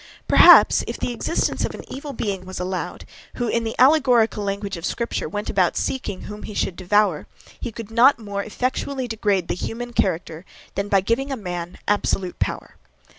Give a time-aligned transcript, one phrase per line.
[0.27, 3.05] Perhaps, if the existence of an evil being was allowed,
[3.35, 7.27] who, in the allegorical language of scripture, went about seeking whom he should devour,
[7.59, 10.43] he could not more effectually degrade the human character
[10.73, 12.77] than by giving a man absolute power.